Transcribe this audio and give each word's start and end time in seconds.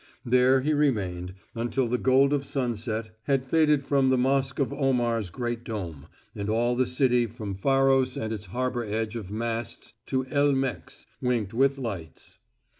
There 0.25 0.61
he 0.61 0.73
remained, 0.73 1.35
until 1.53 1.87
the 1.87 1.99
gold 1.99 2.33
of 2.33 2.43
sunset 2.43 3.11
had 3.25 3.45
faded 3.45 3.85
from 3.85 4.09
the 4.09 4.17
Mosque 4.17 4.57
of 4.57 4.73
Omar's 4.73 5.29
great 5.29 5.63
dome 5.63 6.07
and 6.33 6.49
all 6.49 6.75
the 6.75 6.87
city 6.87 7.27
from 7.27 7.53
Pharos 7.53 8.17
and 8.17 8.33
its 8.33 8.45
harbor 8.45 8.87
hedge 8.87 9.15
of 9.15 9.31
masts 9.31 9.93
to 10.07 10.25
El 10.25 10.53
Meks 10.53 11.05
winked 11.21 11.53
with 11.53 11.77
lights. 11.77 12.39